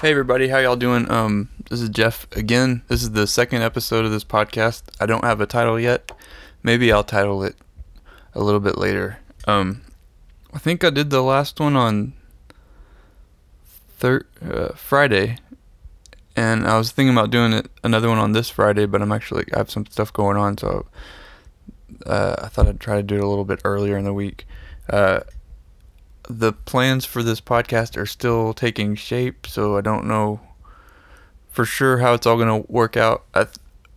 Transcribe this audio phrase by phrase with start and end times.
[0.00, 1.10] Hey everybody, how y'all doing?
[1.10, 2.82] Um, this is Jeff again.
[2.86, 4.84] This is the second episode of this podcast.
[5.00, 6.12] I don't have a title yet.
[6.62, 7.56] Maybe I'll title it
[8.32, 9.18] a little bit later.
[9.48, 9.82] Um,
[10.54, 12.12] I think I did the last one on
[13.96, 15.38] thir- uh, Friday,
[16.36, 19.46] and I was thinking about doing it another one on this Friday, but I'm actually
[19.52, 20.86] I have some stuff going on, so
[22.06, 24.46] uh, I thought I'd try to do it a little bit earlier in the week.
[24.88, 25.22] Uh,
[26.28, 30.40] the plans for this podcast are still taking shape, so I don't know
[31.48, 33.24] for sure how it's all going to work out.
[33.34, 33.46] I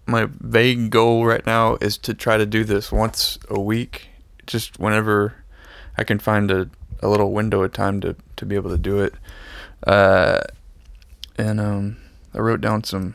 [0.08, 4.10] my vague goal right now is to try to do this once a week,
[4.48, 5.36] just whenever
[5.98, 6.70] I can find a,
[7.02, 9.14] a little window of time to, to be able to do it.
[9.86, 10.42] Uh,
[11.38, 11.98] and um,
[12.34, 13.14] I wrote down some,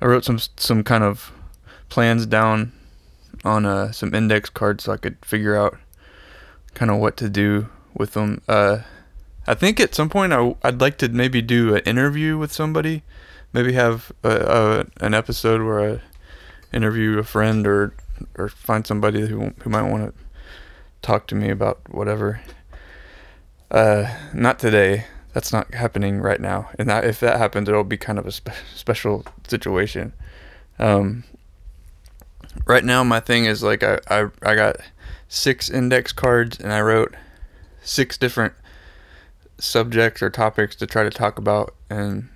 [0.00, 1.32] I wrote some some kind of
[1.88, 2.72] plans down
[3.44, 5.78] on uh, some index cards so I could figure out
[6.74, 8.42] kind of what to do with them.
[8.48, 8.78] Uh,
[9.46, 13.02] I think at some point I, I'd like to maybe do an interview with somebody,
[13.52, 14.30] maybe have a,
[15.00, 16.00] a, an episode where I
[16.72, 17.94] interview a friend or
[18.36, 20.22] or find somebody who who might want to
[21.02, 22.40] talk to me about whatever.
[23.70, 25.06] Uh, not today.
[25.32, 26.68] That's not happening right now.
[26.78, 30.12] And that if that happens, it'll be kind of a spe- special situation.
[30.78, 31.24] Um,
[32.66, 34.76] right now, my thing is like I, I I got
[35.28, 37.14] six index cards and I wrote
[37.82, 38.54] six different
[39.58, 42.28] subjects or topics to try to talk about and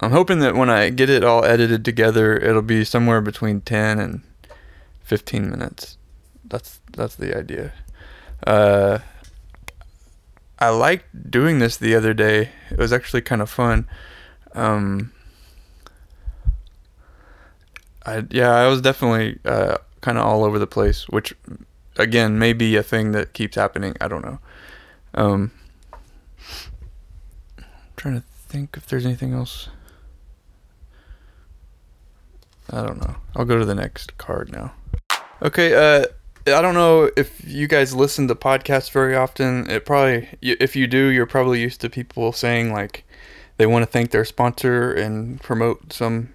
[0.00, 3.98] I'm hoping that when I get it all edited together it'll be somewhere between 10
[3.98, 4.22] and
[5.04, 5.96] 15 minutes.
[6.44, 7.72] That's that's the idea.
[8.46, 8.98] Uh
[10.58, 12.50] I liked doing this the other day.
[12.70, 13.86] It was actually kind of fun.
[14.54, 15.12] Um
[18.04, 21.34] I yeah, I was definitely uh kind of all over the place, which
[21.96, 23.96] again may be a thing that keeps happening.
[24.00, 24.38] I don't know.
[25.14, 25.52] Um,
[27.58, 27.64] I'm
[27.96, 29.68] trying to think if there's anything else.
[32.70, 33.16] I don't know.
[33.36, 34.72] I'll go to the next card now.
[35.42, 35.74] Okay.
[35.74, 36.06] Uh,
[36.46, 39.70] I don't know if you guys listen to podcasts very often.
[39.70, 43.04] It probably, if you do, you're probably used to people saying like
[43.58, 46.34] they want to thank their sponsor and promote some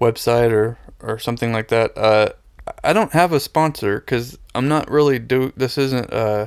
[0.00, 1.96] website or or something like that.
[1.96, 2.30] Uh,
[2.82, 5.52] I don't have a sponsor because I'm not really do.
[5.56, 6.12] This isn't.
[6.12, 6.46] Uh,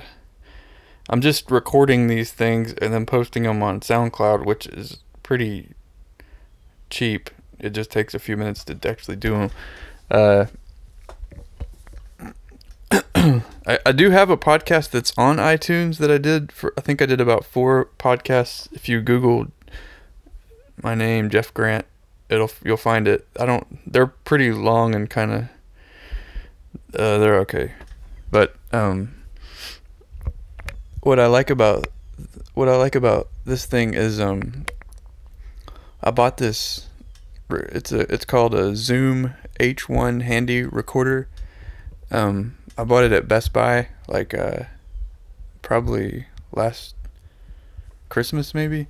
[1.10, 5.72] I'm just recording these things and then posting them on SoundCloud, which is pretty
[6.90, 7.30] cheap.
[7.60, 9.52] It just takes a few minutes to actually do them.
[10.12, 10.46] Uh,
[13.66, 16.74] I, I do have a podcast that's on iTunes that I did for.
[16.78, 18.72] I think I did about four podcasts.
[18.74, 19.48] If you Google
[20.82, 21.86] my name, Jeff Grant,
[22.30, 23.28] it'll you'll find it.
[23.40, 23.92] I don't.
[23.92, 25.42] They're pretty long and kind of
[26.94, 27.72] uh, they're okay.
[28.34, 29.14] But um,
[31.02, 31.86] what I like about
[32.56, 34.66] what I like about this thing is um,
[36.02, 36.88] I bought this.
[37.52, 41.28] It's a it's called a Zoom H1 handy recorder.
[42.10, 44.64] Um, I bought it at Best Buy like uh,
[45.62, 46.96] probably last
[48.10, 48.88] Christmas maybe.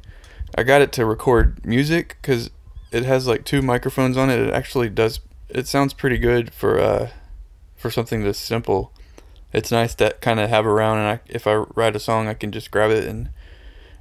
[0.58, 2.50] I got it to record music because
[2.94, 4.40] it has like two microphones on it.
[4.40, 5.20] It actually does.
[5.50, 7.10] It sounds pretty good for uh
[7.76, 8.94] for something this simple.
[9.54, 12.34] It's nice to kind of have around, and I, if I write a song, I
[12.34, 13.30] can just grab it and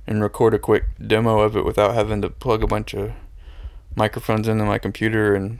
[0.06, 3.12] and record a quick demo of it without having to plug a bunch of
[3.94, 5.58] microphones into my computer, and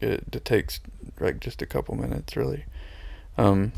[0.00, 0.80] it, it takes
[1.20, 2.64] like just a couple minutes, really.
[3.36, 3.72] Um,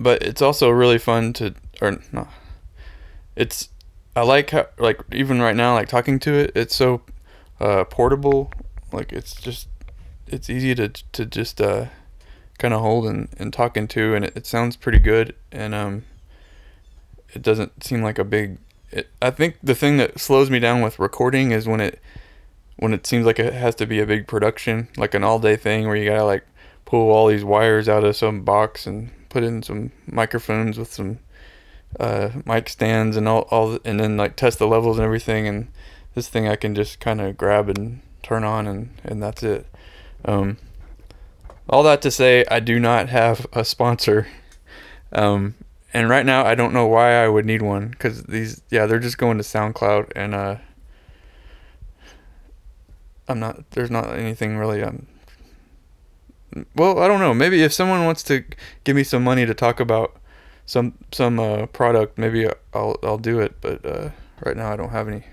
[0.00, 2.28] but it's also really fun to, or no,
[3.36, 3.68] it's
[4.14, 7.02] I like how like even right now, like talking to it, it's so
[7.60, 8.52] uh, portable.
[8.92, 9.68] Like it's just
[10.26, 11.86] it's easy to to just uh,
[12.62, 16.04] kind of hold and, and talking to and it, it sounds pretty good and um
[17.34, 18.56] it doesn't seem like a big
[18.92, 21.98] it, I think the thing that slows me down with recording is when it
[22.76, 25.56] when it seems like it has to be a big production like an all day
[25.56, 26.44] thing where you gotta like
[26.84, 31.18] pull all these wires out of some box and put in some microphones with some
[31.98, 35.66] uh, mic stands and all, all and then like test the levels and everything and
[36.14, 39.66] this thing I can just kind of grab and turn on and and that's it.
[40.24, 40.58] Um,
[41.72, 44.28] all that to say, I do not have a sponsor.
[45.10, 45.54] Um,
[45.94, 48.98] and right now, I don't know why I would need one because these, yeah, they're
[48.98, 50.56] just going to SoundCloud, and uh,
[53.26, 53.70] I'm not.
[53.70, 54.82] There's not anything really.
[54.82, 55.06] Um,
[56.76, 57.32] well, I don't know.
[57.32, 58.44] Maybe if someone wants to
[58.84, 60.16] give me some money to talk about
[60.66, 63.60] some some uh, product, maybe I'll I'll do it.
[63.62, 64.10] But uh,
[64.44, 65.24] right now, I don't have any.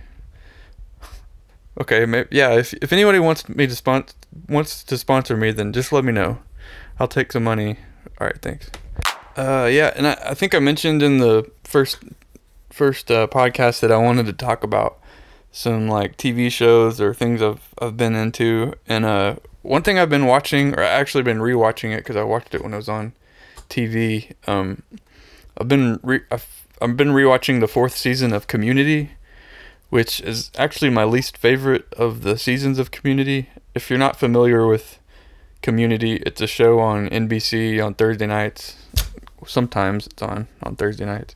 [1.79, 2.53] Okay, maybe, yeah.
[2.53, 4.13] If if anybody wants me to sponsor
[4.47, 6.39] wants to sponsor me, then just let me know.
[6.99, 7.77] I'll take some money.
[8.19, 8.69] All right, thanks.
[9.37, 11.99] Uh, yeah, and I, I think I mentioned in the first
[12.69, 14.99] first uh, podcast that I wanted to talk about
[15.51, 20.09] some like TV shows or things I've I've been into, and uh, one thing I've
[20.09, 23.13] been watching, or actually been rewatching it because I watched it when it was on
[23.69, 24.33] TV.
[24.47, 24.83] Um,
[25.57, 29.11] I've been re- I've, I've been rewatching the fourth season of Community,
[29.89, 33.49] which is actually my least favorite of the seasons of Community.
[33.73, 34.99] If you're not familiar with
[35.61, 38.77] Community, it's a show on NBC on Thursday nights.
[39.45, 41.35] Sometimes it's on on Thursday nights.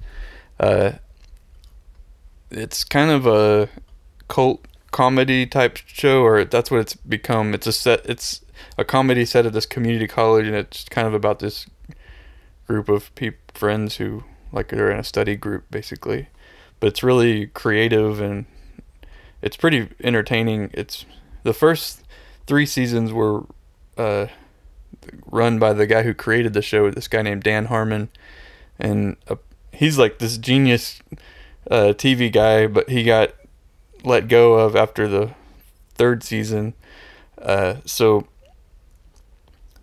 [0.59, 0.93] Uh,
[2.51, 3.69] it's kind of a
[4.27, 7.53] cult comedy type show, or that's what it's become.
[7.53, 8.05] It's a set.
[8.05, 8.41] It's
[8.77, 11.65] a comedy set at this community college, and it's kind of about this
[12.67, 16.27] group of peop- friends who like they're in a study group basically.
[16.83, 18.43] But it's really creative and
[19.41, 20.69] it's pretty entertaining.
[20.73, 21.05] It's
[21.43, 22.03] the first
[22.45, 23.45] three seasons were
[23.97, 24.27] uh,
[25.27, 26.91] run by the guy who created the show.
[26.91, 28.09] This guy named Dan Harmon,
[28.77, 29.37] and uh,
[29.71, 31.01] he's like this genius
[31.71, 33.33] uh, TV guy, but he got
[34.03, 35.33] let go of after the
[35.93, 36.73] third season.
[37.41, 38.27] Uh, so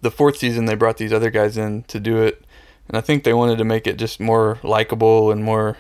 [0.03, 2.45] the fourth season, they brought these other guys in to do it,
[2.89, 5.79] and I think they wanted to make it just more likable and more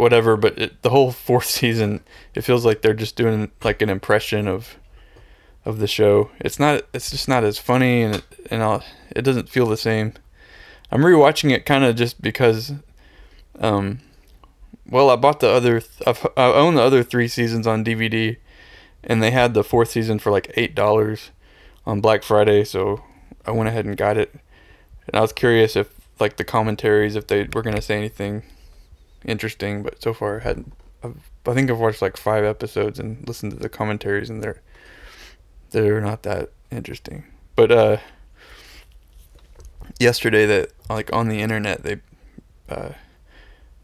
[0.00, 0.36] whatever.
[0.36, 2.00] But it, the whole fourth season,
[2.34, 4.76] it feels like they're just doing like an impression of
[5.64, 6.30] of the show.
[6.40, 6.82] It's not.
[6.92, 8.82] It's just not as funny, and it, and I'll,
[9.14, 10.14] it doesn't feel the same.
[10.90, 12.72] I'm rewatching it kind of just because.
[13.58, 14.00] Um,
[14.88, 15.80] well, I bought the other.
[15.80, 18.38] Th- I own the other three seasons on DVD,
[19.04, 21.30] and they had the fourth season for like eight dollars
[21.86, 23.04] on Black Friday, so
[23.46, 24.32] I went ahead and got it.
[25.06, 25.88] And I was curious if
[26.18, 28.42] like the commentaries, if they were gonna say anything
[29.24, 30.72] interesting, but so far I hadn't.
[31.02, 34.60] I've, I think I've watched like five episodes and listened to the commentaries, and they're
[35.70, 37.24] they're not that interesting.
[37.56, 37.96] But uh,
[39.98, 42.00] yesterday that like on the internet they
[42.68, 42.90] uh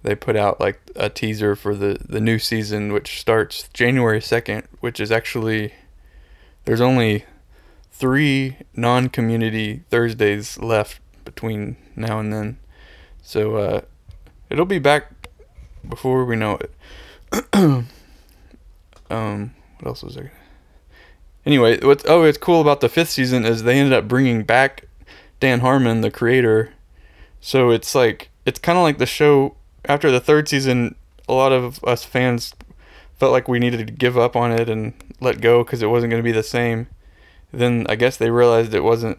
[0.02, 4.64] they put out like a teaser for the the new season which starts January 2nd
[4.80, 5.74] which is actually
[6.64, 7.24] there's only
[7.92, 12.58] 3 non-community Thursdays left between now and then
[13.22, 13.80] so uh
[14.48, 15.15] it'll be back
[15.88, 16.58] before we know
[17.32, 17.44] it.
[19.08, 20.32] Um what else was there?
[21.44, 24.88] Anyway what's oh it's cool about the fifth season is they ended up bringing back
[25.38, 26.72] Dan Harmon the creator.
[27.40, 29.54] So it's like it's kind of like the show
[29.88, 30.96] after the third season,
[31.28, 32.54] a lot of us fans
[33.18, 36.10] felt like we needed to give up on it and let go because it wasn't
[36.10, 36.86] going to be the same.
[37.52, 39.18] Then I guess they realized it wasn't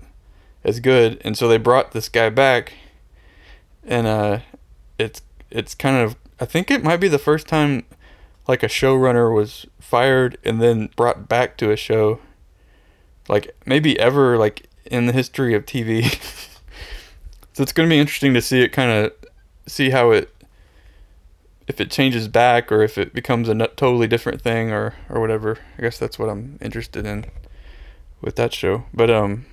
[0.64, 2.74] as good, and so they brought this guy back,
[3.84, 4.40] and uh,
[5.00, 7.86] it's it's kind of I think it might be the first time
[8.48, 12.20] like a showrunner was fired and then brought back to a show,
[13.28, 16.04] like maybe ever like in the history of TV.
[17.54, 19.14] so it's going to be interesting to see it kind of
[19.66, 20.34] see how it
[21.68, 25.58] if it changes back or if it becomes a totally different thing or or whatever.
[25.78, 27.26] I guess that's what I'm interested in
[28.22, 28.86] with that show.
[28.94, 29.46] But um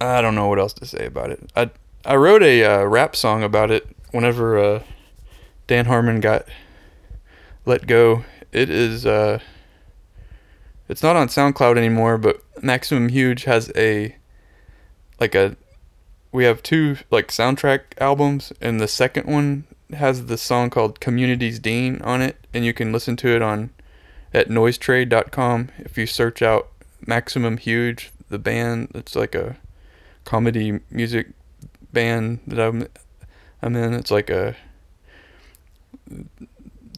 [0.00, 1.50] I don't know what else to say about it.
[1.54, 1.70] I
[2.06, 4.82] I wrote a uh, rap song about it whenever uh,
[5.66, 6.46] Dan Harmon got
[7.64, 8.24] let go.
[8.52, 9.38] It is uh
[10.86, 14.16] it's not on SoundCloud anymore, but Maximum Huge has a
[15.18, 15.56] like a
[16.30, 19.64] we have two like soundtrack albums, and the second one
[19.94, 23.70] has the song called "Community's Dean" on it, and you can listen to it on
[24.34, 26.68] at noisetrade.com if you search out
[27.06, 28.90] Maximum Huge, the band.
[28.94, 29.56] It's like a
[30.24, 31.28] comedy music
[31.94, 32.86] band that I'm
[33.62, 33.94] I'm in.
[33.94, 34.56] It's like a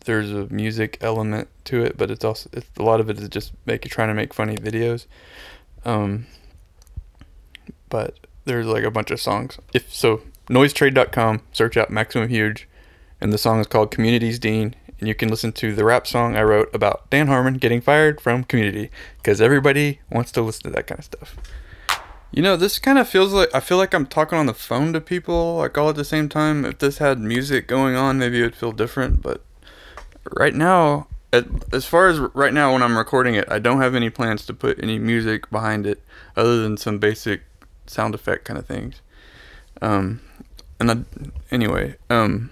[0.05, 3.29] there's a music element to it, but it's also it's, a lot of it is
[3.29, 5.07] just making trying to make funny videos.
[5.85, 6.26] Um,
[7.88, 9.59] but there's like a bunch of songs.
[9.75, 12.69] If so, noisetrade.com, search out Maximum Huge,
[13.21, 16.37] and the song is called Community's Dean, and you can listen to the rap song
[16.37, 20.71] I wrote about Dan Harmon getting fired from Community, because everybody wants to listen to
[20.71, 21.37] that kind of stuff.
[22.33, 24.92] You know, this kind of feels like I feel like I'm talking on the phone
[24.92, 26.64] to people like all at the same time.
[26.64, 29.42] If this had music going on, maybe it would feel different, but
[30.33, 31.06] right now,
[31.73, 34.54] as far as right now when I'm recording it, I don't have any plans to
[34.54, 36.02] put any music behind it
[36.37, 37.42] other than some basic
[37.87, 39.00] sound effect kind of things.
[39.83, 40.21] Um,
[40.80, 40.97] and I,
[41.50, 42.50] anyway, um,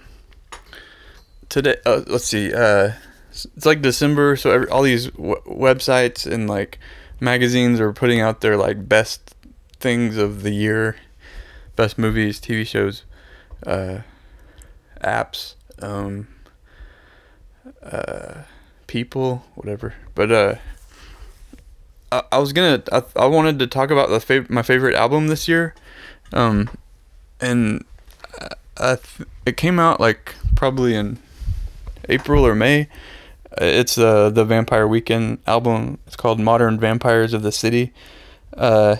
[1.49, 2.93] today, uh, let's see, uh,
[3.31, 6.79] it's like December, so every, all these w- websites and like
[7.21, 9.24] magazines are putting out their like best
[9.85, 10.97] things of the year,
[11.77, 13.05] best movies, TV shows,
[13.67, 13.99] uh,
[15.03, 16.27] apps, um,
[17.83, 18.43] uh,
[18.87, 19.93] people, whatever.
[20.15, 20.55] But uh,
[22.11, 25.29] I, I was gonna I, I wanted to talk about the fav- my favorite album
[25.29, 25.75] this year,
[26.33, 26.69] um,
[27.41, 27.85] and
[28.77, 31.19] Uh, th- it came out like probably in
[32.09, 32.89] April or May.
[33.59, 35.99] It's uh, the Vampire Weekend album.
[36.09, 37.93] It's called Modern Vampires of the City.
[38.57, 38.97] Uh,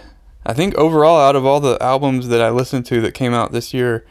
[0.47, 3.53] I think overall, out of all the albums that I listened to that came out
[3.53, 4.05] this year,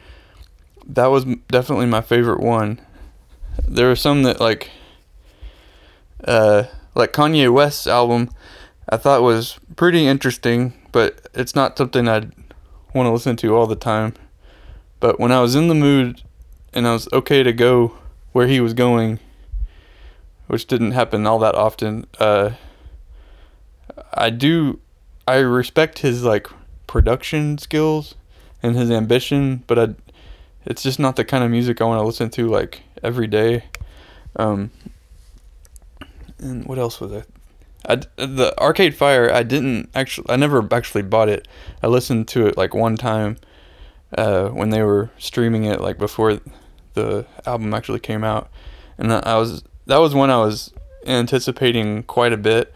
[0.86, 2.82] that was definitely my favorite one.
[3.68, 4.72] There were some that like,
[6.24, 6.64] uh,
[6.96, 8.30] like Kanye West's album,
[8.90, 12.32] I thought was pretty interesting, but it's not something I'd
[12.94, 14.14] want to listen to all the time.
[15.00, 16.22] But when I was in the mood
[16.74, 17.96] and I was okay to go
[18.32, 19.20] where he was going,
[20.48, 22.52] which didn't happen all that often, uh,
[24.14, 24.80] I do,
[25.28, 26.48] I respect his like
[26.88, 28.16] production skills
[28.62, 29.96] and his ambition, but I,
[30.66, 33.66] it's just not the kind of music I want to listen to like every day.
[34.36, 34.72] Um,
[36.40, 37.24] and what else was i?
[38.16, 39.32] the Arcade Fire.
[39.32, 40.30] I didn't actually.
[40.30, 41.48] I never actually bought it.
[41.82, 43.38] I listened to it like one time
[44.18, 46.40] uh, when they were streaming it, like before
[46.94, 48.50] the album actually came out,
[48.98, 50.72] and I was that was one I was
[51.06, 52.74] anticipating quite a bit.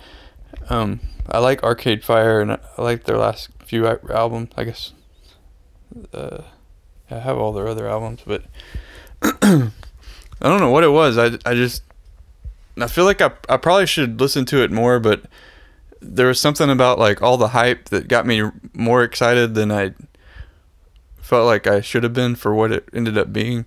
[0.69, 0.99] Um,
[1.29, 4.51] I like Arcade Fire, and I like their last few albums.
[4.55, 4.93] I guess
[6.13, 6.41] uh,
[7.09, 8.43] I have all their other albums, but
[9.21, 9.71] I
[10.41, 11.17] don't know what it was.
[11.17, 11.83] I, I just
[12.79, 15.23] I feel like I I probably should listen to it more, but
[16.01, 18.43] there was something about like all the hype that got me
[18.73, 19.93] more excited than I
[21.17, 23.65] felt like I should have been for what it ended up being.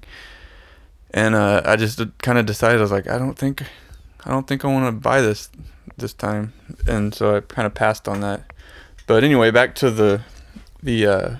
[1.12, 3.64] And uh, I just kind of decided I was like, I don't think,
[4.25, 5.50] I don't think I want to buy this
[6.00, 6.52] this time,
[6.87, 8.42] and so I kind of passed on that.
[9.07, 10.23] But anyway, back to the
[10.83, 11.37] the uh,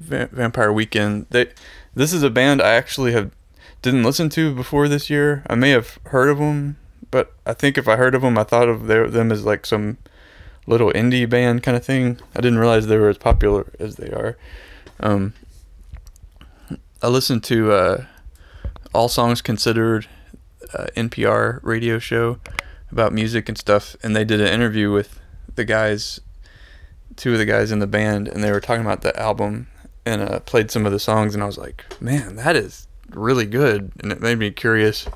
[0.00, 1.26] Va- Vampire Weekend.
[1.30, 1.48] They
[1.94, 3.30] this is a band I actually have
[3.82, 5.42] didn't listen to before this year.
[5.48, 6.76] I may have heard of them,
[7.10, 9.64] but I think if I heard of them, I thought of their, them as like
[9.64, 9.98] some
[10.66, 12.18] little indie band kind of thing.
[12.36, 14.36] I didn't realize they were as popular as they are.
[15.00, 15.32] Um,
[17.02, 18.04] I listened to uh,
[18.92, 20.06] All Songs Considered
[20.74, 22.38] uh, NPR radio show
[22.92, 25.20] about music and stuff, and they did an interview with
[25.54, 26.20] the guys,
[27.16, 29.68] two of the guys in the band, and they were talking about the album
[30.04, 33.46] and uh, played some of the songs, and I was like, man, that is really
[33.46, 35.06] good, and it made me curious.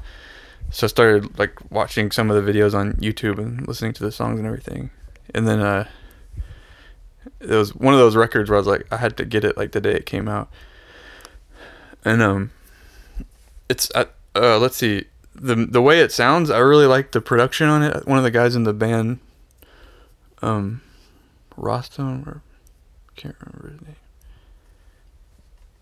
[0.71, 4.13] So I started like watching some of the videos on YouTube and listening to the
[4.13, 4.91] songs and everything,
[5.35, 5.89] and then uh,
[7.41, 9.57] it was one of those records where I was like, I had to get it
[9.57, 10.51] like the day it came out,
[12.05, 12.51] and um,
[13.69, 17.69] it's uh, uh let's see the the way it sounds, I really like the production
[17.69, 18.07] on it.
[18.07, 19.19] One of the guys in the band,
[20.43, 20.81] um,
[21.59, 22.43] Rostam or
[23.17, 23.97] can't remember his name.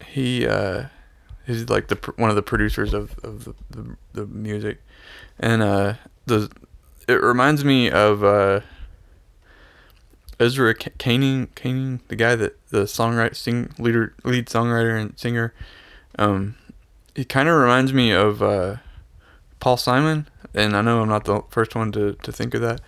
[0.06, 0.84] He uh,
[1.46, 4.82] he's like the one of the producers of of the the, the music,
[5.38, 5.94] and uh,
[6.26, 6.50] the
[7.08, 8.60] it reminds me of uh.
[10.40, 15.54] Ezra Koenig, Koenig, the guy that the songwriter, sing leader, lead songwriter and singer,
[16.18, 16.56] um,
[17.14, 18.76] he kind of reminds me of uh,
[19.62, 22.80] Paul Simon, and I know I'm not the first one to, to think of that,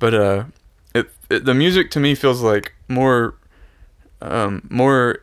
[0.00, 0.44] but uh,
[0.92, 3.36] it, it the music to me feels like more,
[4.20, 5.22] um, more,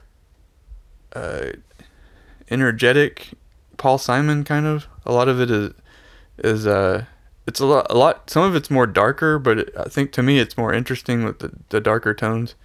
[1.13, 1.47] uh,
[2.49, 3.31] energetic.
[3.75, 4.87] Paul Simon kind of.
[5.05, 5.73] A lot of it is
[6.37, 7.03] is uh,
[7.45, 8.29] it's a lot a lot.
[8.29, 11.39] Some of it's more darker, but it, I think to me it's more interesting with
[11.39, 12.55] the, the darker tones.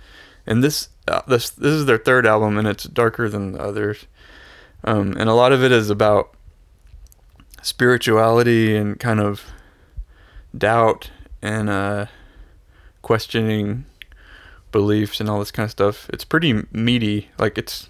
[0.47, 4.07] And this uh, this this is their third album, and it's darker than the others.
[4.85, 6.37] Um, and a lot of it is about
[7.63, 9.51] spirituality and kind of
[10.57, 12.07] doubt and uh,
[13.01, 13.85] questioning
[14.71, 16.11] beliefs and all this kind of stuff.
[16.11, 17.31] It's pretty meaty.
[17.39, 17.89] Like it's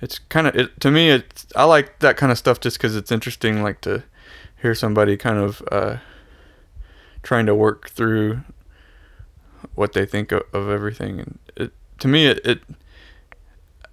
[0.00, 1.10] it's kind of it to me.
[1.10, 3.62] It's I like that kind of stuff just because it's interesting.
[3.62, 4.04] Like to
[4.60, 5.96] hear somebody kind of uh,
[7.22, 8.42] trying to work through
[9.74, 11.20] what they think of, of everything.
[11.20, 12.60] And it to me it, it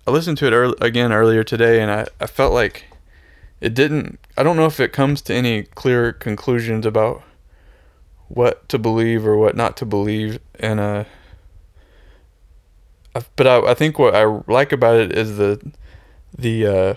[0.05, 2.85] I listened to it earl again earlier today, and I, I felt like
[3.61, 4.19] it didn't.
[4.37, 7.23] I don't know if it comes to any clear conclusions about
[8.27, 11.05] what to believe or what not to believe, and uh,
[13.35, 15.71] but I, I think what I like about it is the
[16.37, 16.93] the uh,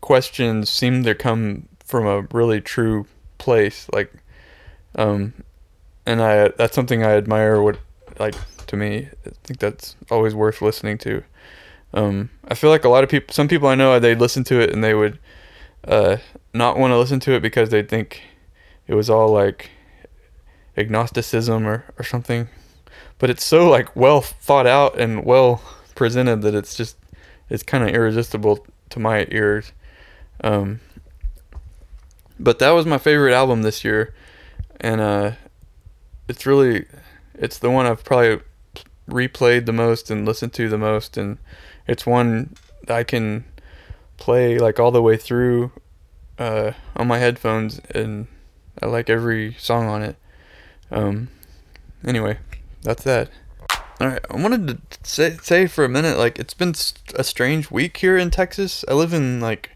[0.00, 3.06] questions seem to come from a really true
[3.38, 4.12] place, like,
[4.96, 5.32] um,
[6.06, 7.62] and I that's something I admire.
[7.62, 7.78] What
[8.18, 8.34] like
[8.66, 11.22] to me, I think that's always worth listening to.
[11.94, 14.60] Um, I feel like a lot of people, some people I know, they listen to
[14.60, 15.18] it and they would
[15.86, 16.18] uh,
[16.52, 18.22] not want to listen to it because they think
[18.86, 19.70] it was all like
[20.76, 22.48] agnosticism or, or something.
[23.18, 25.62] But it's so like well thought out and well
[25.94, 26.96] presented that it's just
[27.48, 29.72] it's kind of irresistible to my ears.
[30.42, 30.80] Um,
[32.38, 34.14] but that was my favorite album this year,
[34.80, 35.32] and uh,
[36.28, 36.86] it's really
[37.34, 38.40] it's the one I've probably
[39.08, 41.38] replayed the most and listened to the most, and
[41.86, 42.54] it's one
[42.88, 43.44] I can
[44.16, 45.72] play like all the way through
[46.38, 48.26] uh, on my headphones, and
[48.82, 50.16] I like every song on it.
[50.90, 51.28] Um,
[52.04, 52.38] anyway,
[52.82, 53.30] that's that.
[53.98, 56.74] All right, I wanted to say say for a minute, like it's been
[57.14, 58.84] a strange week here in Texas.
[58.88, 59.70] I live in like,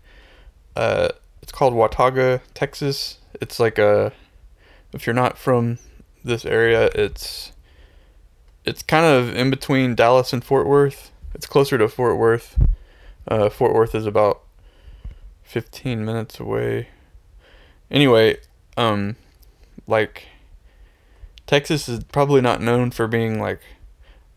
[0.77, 1.09] uh,
[1.43, 3.19] it's called Watauga, Texas.
[3.41, 4.13] It's like a,
[4.93, 5.79] if you're not from
[6.23, 7.53] this area, it's,
[8.67, 11.10] it's kind of in between Dallas and Fort Worth.
[11.35, 12.61] It's closer to Fort Worth.
[13.29, 14.43] Uh, Fort Worth is about
[15.43, 16.89] 15 minutes away.
[17.91, 18.39] Anyway,
[18.77, 19.17] um,
[19.87, 20.27] like,
[21.47, 23.61] Texas is probably not known for being like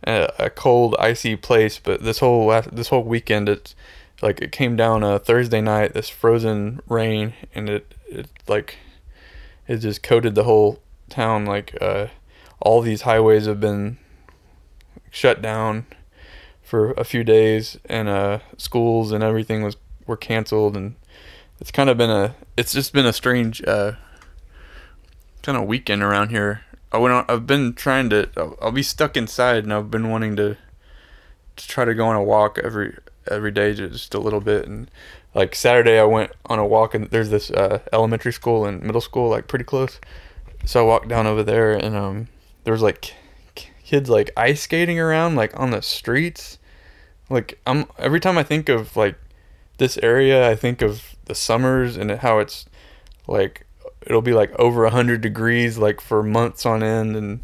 [0.06, 3.76] a, a cold, icy place, but this whole last, this whole weekend, it's
[4.22, 8.78] like it came down a Thursday night, this frozen rain, and it it like
[9.68, 11.46] it just coated the whole town.
[11.46, 12.08] Like uh,
[12.62, 13.98] all these highways have been
[15.12, 15.86] shut down
[16.74, 19.78] for a few days, and uh, schools and everything was
[20.08, 20.96] were canceled, and
[21.62, 23.92] it's kind of been a it's just been a strange uh,
[25.44, 26.62] kind of weekend around here.
[26.92, 30.10] I went on, I've been trying to I'll, I'll, be stuck inside, and I've been
[30.10, 30.58] wanting to
[31.58, 32.98] to try to go on a walk every
[33.30, 34.90] every day just a little bit and
[35.36, 39.00] like Saturday I went on a walk and there's this uh, elementary school and middle
[39.00, 40.00] school like pretty close
[40.66, 42.28] so I walked down over there and um
[42.64, 43.14] there was like
[43.84, 46.58] kids like ice skating around like on the streets
[47.34, 49.16] like I'm every time I think of like
[49.78, 52.66] this area I think of the summers and how it's
[53.28, 53.66] like
[54.06, 57.16] it'll be like over a hundred degrees like for months on end.
[57.16, 57.40] And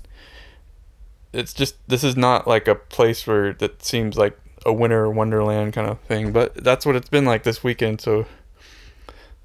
[1.33, 5.71] it's just this is not like a place where that seems like a winter wonderland
[5.71, 8.01] kind of thing but that's what it's been like this weekend.
[8.01, 8.25] So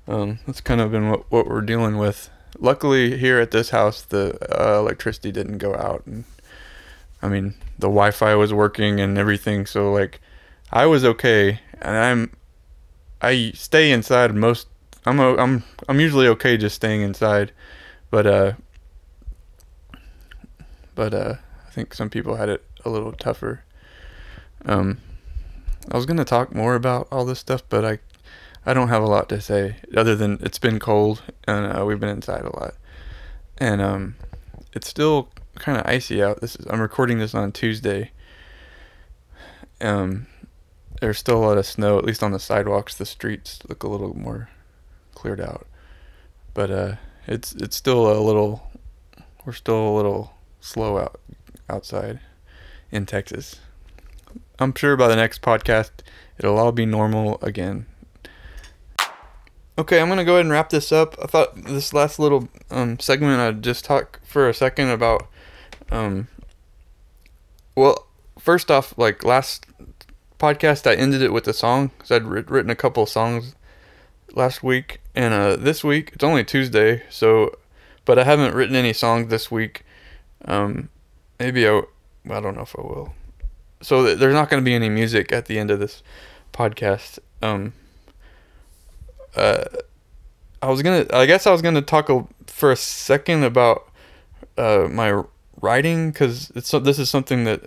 [0.07, 2.29] um, that's kind of been what, what we're dealing with.
[2.59, 6.05] Luckily here at this house the uh, electricity didn't go out.
[6.07, 6.25] And
[7.23, 9.67] i mean the wi-fi was working and everything.
[9.67, 10.21] So like
[10.75, 12.31] i was okay and i'm
[13.25, 14.69] I stay inside most.
[15.07, 17.53] I'm I'm I'm usually okay just staying inside,
[18.11, 18.53] but uh,
[20.95, 21.35] but uh,
[21.67, 23.65] I think some people had it a little tougher.
[24.67, 24.99] Um,
[25.91, 27.99] I was gonna talk more about all this stuff, but I
[28.67, 32.01] I don't have a lot to say other than it's been cold and uh, we've
[32.01, 32.75] been inside a lot,
[33.57, 34.17] and um,
[34.75, 36.43] it's still kind of icy out.
[36.43, 38.11] This is I'm recording this on Tuesday.
[39.81, 40.27] Um,
[41.05, 42.95] there's still a lot of snow, at least on the sidewalks.
[42.95, 44.49] The streets look a little more
[45.15, 45.67] cleared out,
[46.55, 46.95] but uh,
[47.27, 48.71] it's it's still a little.
[49.45, 51.21] We're still a little slow out
[51.69, 52.21] outside
[52.91, 53.61] in Texas.
[54.59, 55.91] I'm sure by the next podcast
[56.39, 57.85] it'll all be normal again.
[59.77, 61.17] Okay, I'm gonna go ahead and wrap this up.
[61.23, 65.27] I thought this last little um, segment I'd just talk for a second about.
[65.91, 66.29] Um,
[67.77, 68.07] well,
[68.39, 69.67] first off, like last
[70.39, 73.55] podcast, I ended it with a song because I'd written a couple songs
[74.35, 77.57] last week, and uh, this week it's only Tuesday, so
[78.05, 79.85] but I haven't written any songs this week.
[80.45, 80.91] Um,
[81.39, 81.83] maybe I,
[82.31, 83.15] I don't know if I will.
[83.81, 86.03] So th- there's not going to be any music at the end of this
[86.53, 87.19] podcast.
[87.43, 87.73] Um,
[89.37, 89.65] uh,
[90.63, 93.91] I was gonna, I guess I was gonna talk a, for a second about
[94.57, 95.23] uh, my
[95.61, 97.63] writing because it's this is something that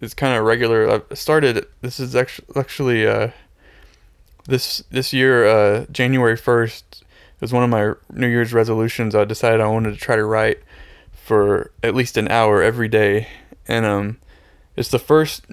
[0.00, 1.02] is kind of regular.
[1.10, 1.66] I started.
[1.80, 3.30] This is actually actually uh,
[4.46, 7.04] this this year, uh, January first,
[7.40, 9.14] was one of my New Year's resolutions.
[9.14, 10.60] I decided I wanted to try to write
[11.12, 13.28] for at least an hour every day,
[13.66, 14.18] and um,
[14.76, 15.44] it's the first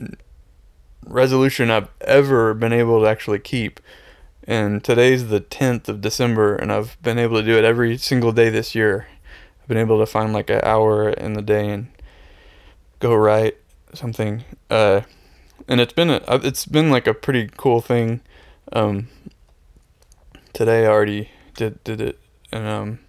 [1.06, 3.80] resolution I've ever been able to actually keep.
[4.46, 8.34] And today's the 10th of December, and I've been able to do it every single
[8.34, 9.08] day this year.
[9.62, 11.88] I've been able to find like an hour in the day and
[13.00, 13.58] go write
[13.98, 14.44] something.
[14.70, 15.02] Uh,
[15.68, 18.22] and it's been a, uh, it's been like a pretty cool thing.
[18.72, 19.08] Um,
[20.54, 22.20] today I already did did it,
[22.52, 23.00] and um,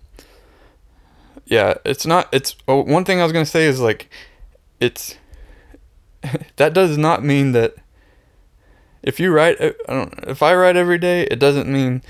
[1.47, 2.29] yeah, it's not.
[2.33, 4.11] It's oh, one thing I was gonna say is like,
[4.81, 5.16] it's
[6.57, 7.75] that does not mean that
[9.03, 10.14] if you write, uh, I don't.
[10.27, 12.03] If I write every day, it doesn't mean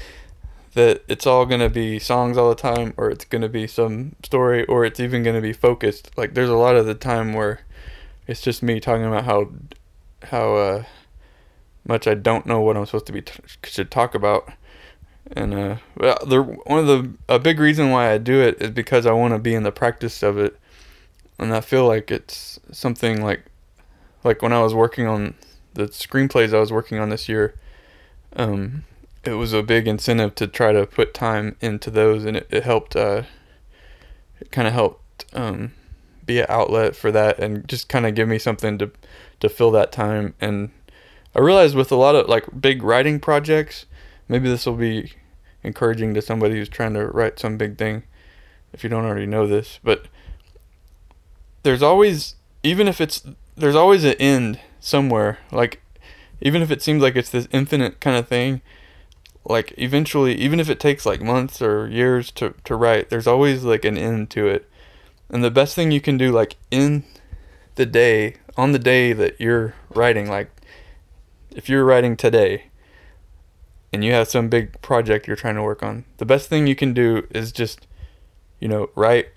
[0.74, 4.64] that it's all gonna be songs all the time, or it's gonna be some story,
[4.66, 6.10] or it's even gonna be focused.
[6.16, 7.60] Like there's a lot of the time where
[8.26, 9.50] it's just me talking about how
[10.24, 10.84] how uh,
[11.87, 14.50] much I don't know what I'm supposed to be t- should talk about.
[15.32, 18.70] And uh, well, the one of the a big reason why I do it is
[18.70, 20.58] because I want to be in the practice of it,
[21.38, 23.44] and I feel like it's something like
[24.22, 25.34] like when I was working on
[25.74, 27.54] the screenplays I was working on this year.
[28.37, 28.84] Um,
[29.24, 32.64] it was a big incentive to try to put time into those, and it, it
[32.64, 32.96] helped.
[32.96, 33.22] Uh,
[34.40, 35.72] it kind of helped um,
[36.26, 38.90] be an outlet for that and just kind of give me something to
[39.40, 40.34] to fill that time.
[40.40, 40.70] And
[41.34, 43.87] I realized with a lot of like big writing projects
[44.28, 45.12] maybe this will be
[45.62, 48.04] encouraging to somebody who's trying to write some big thing
[48.72, 49.78] if you don't already know this.
[49.82, 50.06] But
[51.62, 53.22] there's always even if it's
[53.56, 55.38] there's always an end somewhere.
[55.50, 55.82] Like
[56.40, 58.60] even if it seems like it's this infinite kind of thing
[59.46, 63.62] like eventually even if it takes like months or years to to write there's always
[63.62, 64.70] like an end to it
[65.30, 67.04] and the best thing you can do like in
[67.74, 70.50] the day on the day that you're writing like
[71.54, 72.64] if you're writing today
[73.92, 76.76] and you have some big project you're trying to work on the best thing you
[76.76, 77.87] can do is just
[78.60, 79.28] you know write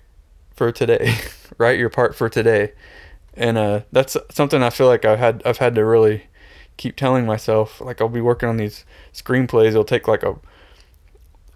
[0.54, 1.14] for today
[1.58, 2.72] write your part for today
[3.34, 6.24] and uh, that's something i feel like i've had i've had to really
[6.78, 9.68] keep telling myself like I'll be working on these screenplays.
[9.68, 10.36] It'll take like a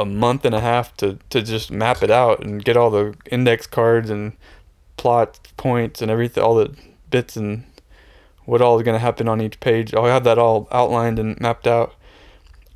[0.02, 3.14] a month and a half to to just map it out and get all the
[3.30, 4.36] index cards and
[4.96, 6.74] plot points and everything, all the
[7.10, 7.64] bits and
[8.44, 9.94] what all is going to happen on each page.
[9.94, 11.94] I'll have that all outlined and mapped out,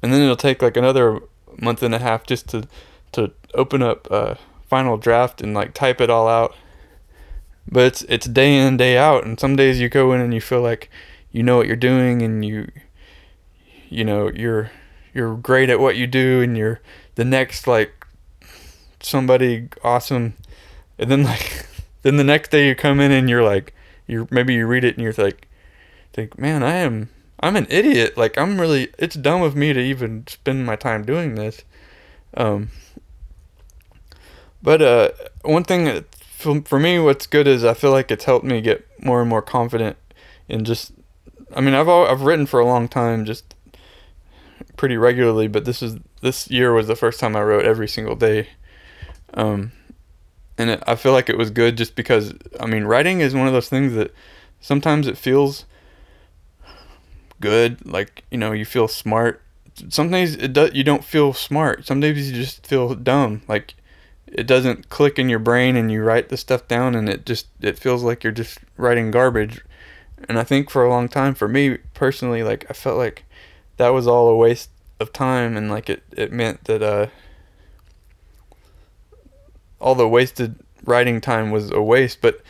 [0.02, 1.20] and then it'll take like another
[1.60, 2.68] month and a half just to
[3.12, 6.54] to open up a final draft and like type it all out.
[7.68, 10.40] But it's it's day in day out, and some days you go in and you
[10.40, 10.90] feel like
[11.32, 12.70] you know what you're doing and you
[13.88, 14.70] you know you're
[15.12, 16.80] you're great at what you do and you're
[17.16, 18.06] the next like
[19.00, 20.34] somebody awesome
[20.98, 21.66] and then like
[22.02, 23.74] then the next day you come in and you're like
[24.06, 25.48] you maybe you read it and you're like
[26.12, 28.16] think man I am I'm an idiot.
[28.16, 31.62] Like I'm really it's dumb of me to even spend my time doing this.
[32.34, 32.70] Um
[34.62, 35.10] but uh
[35.42, 38.86] one thing that for, me what's good is I feel like it's helped me get
[39.02, 39.96] more and more confident
[40.48, 40.92] in just
[41.54, 43.54] I mean, I've I've written for a long time, just
[44.76, 48.16] pretty regularly, but this is this year was the first time I wrote every single
[48.16, 48.48] day.
[49.34, 49.72] Um,
[50.58, 53.46] and it, I feel like it was good just because I mean, writing is one
[53.46, 54.12] of those things that
[54.60, 55.64] sometimes it feels
[57.40, 59.42] good, like you know, you feel smart.
[59.88, 61.86] Some days it do, you don't feel smart.
[61.86, 63.74] Some days you just feel dumb, like
[64.26, 67.46] it doesn't click in your brain, and you write the stuff down, and it just
[67.60, 69.60] it feels like you're just writing garbage
[70.28, 73.24] and I think for a long time, for me personally, like I felt like
[73.76, 77.06] that was all a waste of time, and like it it meant that uh,
[79.80, 82.20] all the wasted writing time was a waste.
[82.20, 82.40] But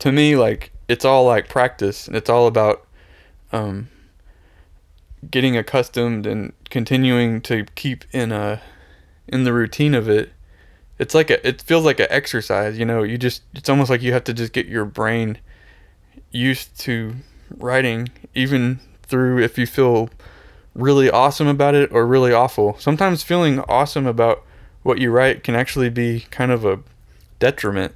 [0.00, 2.86] to me, like it's all like practice, and it's all about
[3.52, 3.88] um,
[5.30, 8.62] getting accustomed and continuing to keep in a
[9.28, 10.32] in the routine of it.
[10.98, 13.02] It's like a, it feels like an exercise, you know.
[13.02, 15.38] You just it's almost like you have to just get your brain
[16.30, 17.16] used to
[17.56, 20.10] writing, even through if you feel
[20.74, 22.76] really awesome about it or really awful.
[22.78, 24.44] Sometimes feeling awesome about
[24.82, 26.80] what you write can actually be kind of a
[27.38, 27.94] detriment.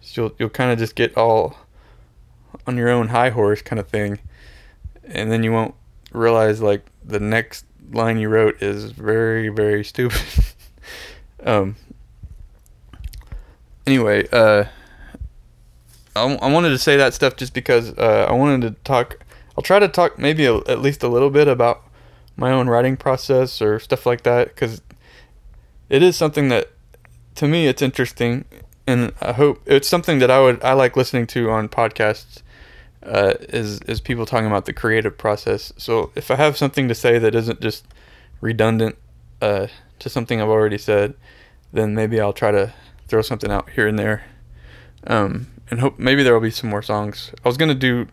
[0.00, 1.56] So you'll you'll kind of just get all
[2.66, 4.18] on your own high horse kind of thing,
[5.04, 5.74] and then you won't
[6.12, 10.20] realize like the next line you wrote is very very stupid.
[11.44, 11.76] um.
[13.86, 14.64] Anyway, uh,
[16.14, 19.18] I, I wanted to say that stuff just because uh, I wanted to talk.
[19.56, 21.82] I'll try to talk maybe a, at least a little bit about
[22.38, 24.80] my own writing process or stuff like that because
[25.90, 26.70] it is something that
[27.34, 28.44] to me it's interesting
[28.86, 32.42] and I hope it's something that I would I like listening to on podcasts
[33.02, 35.72] uh, is is people talking about the creative process.
[35.76, 37.86] So if I have something to say that isn't just
[38.40, 38.96] redundant
[39.42, 39.66] uh,
[39.98, 41.14] to something I've already said,
[41.72, 42.72] then maybe I'll try to
[43.08, 44.24] throw something out here and there.
[45.06, 47.32] Um, and hope maybe there will be some more songs.
[47.44, 48.06] I was gonna do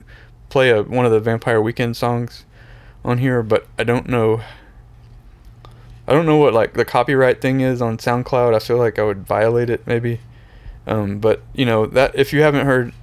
[0.49, 2.45] play a one of the Vampire Weekend songs
[3.05, 4.41] on here, but I don't know.
[6.07, 8.53] I don't know what like the copyright thing is on SoundCloud.
[8.53, 10.19] I feel like I would violate it maybe.
[10.87, 12.93] Um, but you know that if you haven't heard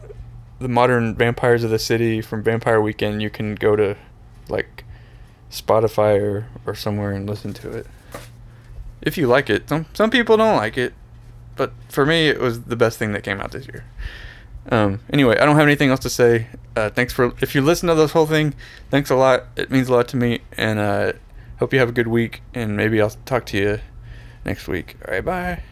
[0.59, 3.97] the modern Vampires of the City from Vampire Weekend, you can go to
[4.49, 4.85] like
[5.51, 7.87] Spotify or, or somewhere and listen to it.
[9.01, 10.95] If you like it, some some people don't like it,
[11.57, 13.85] but for me, it was the best thing that came out this year.
[14.71, 16.49] Um, anyway, I don't have anything else to say.
[16.77, 18.55] Uh, thanks for if you listen to this whole thing.
[18.91, 19.45] Thanks a lot.
[19.57, 21.13] It means a lot to me, and uh,
[21.59, 22.43] hope you have a good week.
[22.55, 23.81] And maybe I'll talk to you
[24.45, 24.97] next week.
[25.07, 25.63] All right, bye.